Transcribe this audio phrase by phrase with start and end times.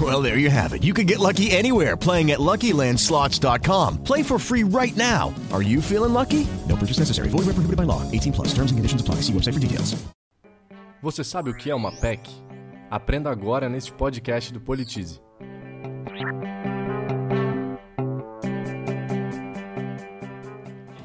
[0.00, 0.82] Well, there you have it.
[0.82, 4.02] You can get lucky anywhere playing at LuckyLandSlots.com.
[4.02, 5.32] Play for free right now.
[5.52, 6.48] Are you feeling lucky?
[6.68, 7.28] No purchase necessary.
[7.28, 8.02] Void where prohibited by law.
[8.10, 8.48] 18 plus.
[8.48, 9.16] Terms and conditions apply.
[9.22, 9.94] See website for details.
[11.02, 12.30] Você sabe o que é uma PEC?
[12.90, 15.20] Aprenda agora neste podcast do Politize.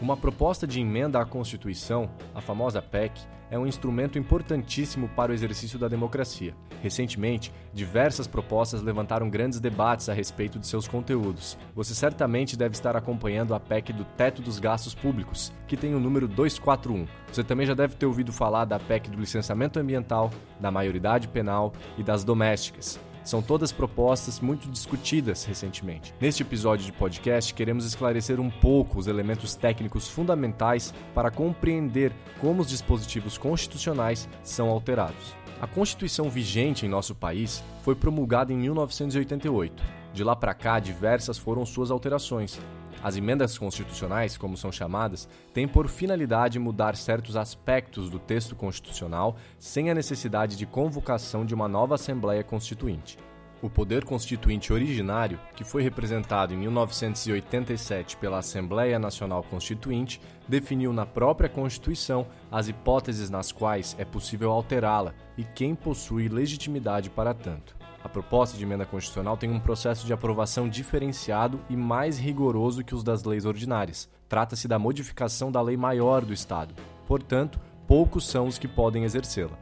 [0.00, 5.34] Uma proposta de emenda à Constituição, a famosa PEC, é um instrumento importantíssimo para o
[5.34, 6.54] exercício da democracia.
[6.82, 11.58] Recentemente, diversas propostas levantaram grandes debates a respeito de seus conteúdos.
[11.74, 16.00] Você certamente deve estar acompanhando a PEC do Teto dos Gastos Públicos, que tem o
[16.00, 17.06] número 241.
[17.32, 21.72] Você também já deve ter ouvido falar da PEC do licenciamento ambiental, da maioridade penal
[21.96, 23.00] e das domésticas.
[23.28, 26.14] São todas propostas muito discutidas recentemente.
[26.18, 32.62] Neste episódio de podcast, queremos esclarecer um pouco os elementos técnicos fundamentais para compreender como
[32.62, 35.36] os dispositivos constitucionais são alterados.
[35.60, 39.82] A Constituição vigente em nosso país foi promulgada em 1988.
[40.12, 42.60] De lá para cá, diversas foram suas alterações,
[43.02, 49.36] as emendas constitucionais, como são chamadas, têm por finalidade mudar certos aspectos do texto constitucional
[49.58, 53.16] sem a necessidade de convocação de uma nova Assembleia Constituinte.
[53.60, 61.04] O poder constituinte originário, que foi representado em 1987 pela Assembleia Nacional Constituinte, definiu na
[61.04, 67.76] própria Constituição as hipóteses nas quais é possível alterá-la e quem possui legitimidade para tanto.
[68.02, 72.94] A proposta de emenda constitucional tem um processo de aprovação diferenciado e mais rigoroso que
[72.94, 74.08] os das leis ordinárias.
[74.28, 76.74] Trata-se da modificação da lei maior do Estado.
[77.08, 77.58] Portanto,
[77.88, 79.58] poucos são os que podem exercê-la.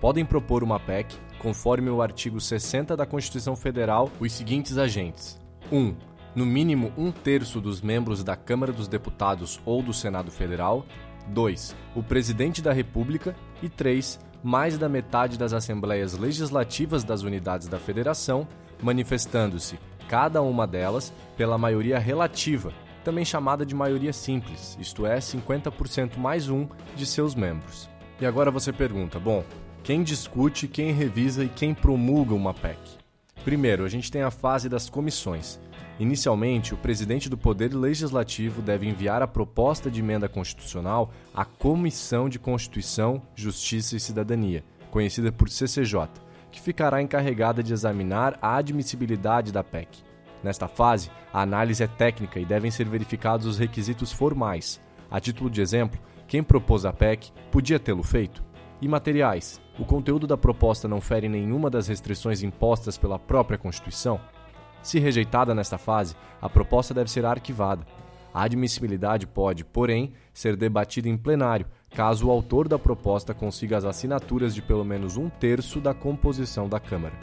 [0.00, 5.38] Podem propor uma PEC, conforme o artigo 60 da Constituição Federal, os seguintes agentes:
[5.70, 5.76] 1.
[5.76, 5.96] Um,
[6.34, 10.86] no mínimo um terço dos membros da Câmara dos Deputados ou do Senado Federal.
[11.28, 11.76] 2.
[11.94, 13.36] O Presidente da República.
[13.62, 18.46] E 3 mais da metade das assembleias legislativas das unidades da federação,
[18.82, 19.78] manifestando-se,
[20.08, 22.72] cada uma delas, pela maioria relativa,
[23.04, 26.66] também chamada de maioria simples, isto é, 50% mais um
[26.96, 27.88] de seus membros.
[28.20, 29.44] E agora você pergunta: bom,
[29.82, 32.78] quem discute, quem revisa e quem promulga uma PEC?
[33.44, 35.58] Primeiro, a gente tem a fase das comissões.
[35.98, 42.28] Inicialmente, o presidente do Poder Legislativo deve enviar a proposta de emenda constitucional à Comissão
[42.28, 46.08] de Constituição, Justiça e Cidadania, conhecida por CCJ,
[46.52, 49.88] que ficará encarregada de examinar a admissibilidade da PEC.
[50.44, 54.80] Nesta fase, a análise é técnica e devem ser verificados os requisitos formais.
[55.10, 58.51] A título de exemplo, quem propôs a PEC podia tê-lo feito?
[58.82, 59.60] E materiais.
[59.78, 64.20] O conteúdo da proposta não fere nenhuma das restrições impostas pela própria Constituição?
[64.82, 67.86] Se rejeitada nesta fase, a proposta deve ser arquivada.
[68.34, 73.84] A admissibilidade pode, porém, ser debatida em plenário, caso o autor da proposta consiga as
[73.84, 77.14] assinaturas de pelo menos um terço da composição da Câmara.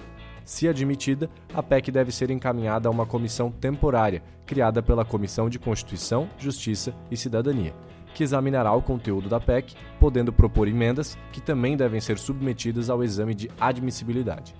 [0.45, 5.59] Se admitida, a PEC deve ser encaminhada a uma comissão temporária, criada pela Comissão de
[5.59, 7.75] Constituição, Justiça e Cidadania,
[8.13, 13.03] que examinará o conteúdo da PEC, podendo propor emendas que também devem ser submetidas ao
[13.03, 14.55] exame de admissibilidade.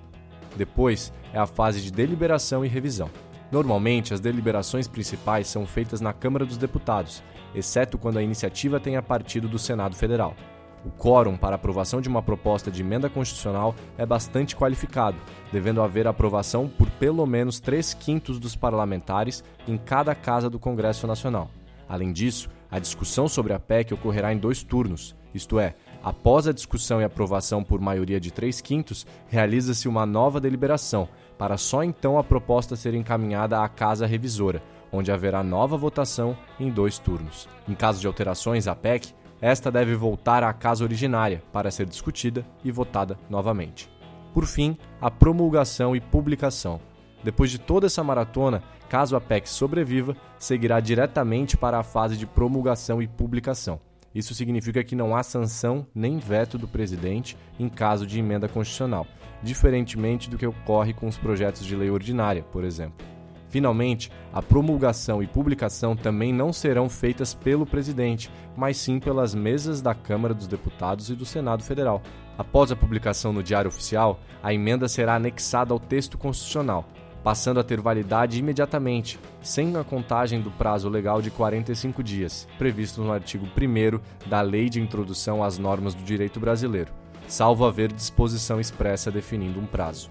[0.56, 3.10] Depois é a fase de deliberação e revisão.
[3.52, 7.22] Normalmente, as deliberações principais são feitas na Câmara dos Deputados,
[7.54, 10.36] exceto quando a iniciativa tenha partido do Senado Federal.
[10.84, 15.18] O quórum para aprovação de uma proposta de emenda constitucional é bastante qualificado,
[15.52, 21.06] devendo haver aprovação por pelo menos 3 quintos dos parlamentares em cada casa do Congresso
[21.06, 21.50] Nacional.
[21.86, 26.52] Além disso, a discussão sobre a PEC ocorrerá em dois turnos, isto é, após a
[26.52, 31.08] discussão e aprovação por maioria de 3 quintos, realiza-se uma nova deliberação,
[31.38, 34.62] para só então a proposta ser encaminhada à Casa Revisora,
[34.92, 37.48] onde haverá nova votação em dois turnos.
[37.68, 42.44] Em caso de alterações à PEC, esta deve voltar à casa originária para ser discutida
[42.62, 43.88] e votada novamente.
[44.34, 46.80] Por fim, a promulgação e publicação.
[47.22, 52.26] Depois de toda essa maratona, caso a PEC sobreviva, seguirá diretamente para a fase de
[52.26, 53.80] promulgação e publicação.
[54.12, 59.06] Isso significa que não há sanção nem veto do presidente em caso de emenda constitucional,
[59.40, 63.06] diferentemente do que ocorre com os projetos de lei ordinária, por exemplo.
[63.48, 69.80] Finalmente, a promulgação e publicação também não serão feitas pelo presidente, mas sim pelas mesas
[69.80, 72.02] da Câmara dos Deputados e do Senado Federal.
[72.36, 76.88] Após a publicação no Diário Oficial, a emenda será anexada ao texto constitucional,
[77.22, 83.02] passando a ter validade imediatamente, sem a contagem do prazo legal de 45 dias, previsto
[83.02, 86.92] no artigo 1 da Lei de Introdução às Normas do Direito Brasileiro,
[87.28, 90.10] salvo haver disposição expressa definindo um prazo.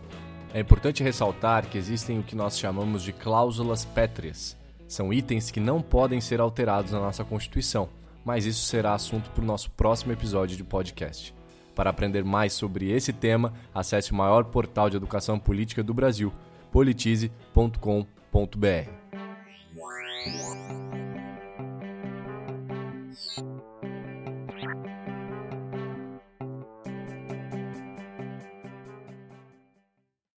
[0.53, 4.57] É importante ressaltar que existem o que nós chamamos de cláusulas pétreas.
[4.87, 7.87] São itens que não podem ser alterados na nossa Constituição,
[8.25, 11.35] mas isso será assunto para o nosso próximo episódio de podcast.
[11.75, 16.33] Para aprender mais sobre esse tema, acesse o maior portal de educação política do Brasil,
[16.71, 18.98] politize.com.br.